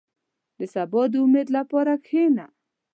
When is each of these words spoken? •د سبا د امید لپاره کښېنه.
•د 0.59 0.59
سبا 0.73 1.01
د 1.11 1.13
امید 1.25 1.47
لپاره 1.57 1.93
کښېنه. 2.05 2.45